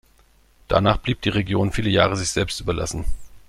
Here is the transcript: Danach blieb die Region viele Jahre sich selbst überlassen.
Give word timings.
Danach 0.67 0.97
blieb 0.97 1.21
die 1.21 1.29
Region 1.29 1.71
viele 1.71 1.91
Jahre 1.91 2.15
sich 2.17 2.31
selbst 2.31 2.59
überlassen. 2.59 3.05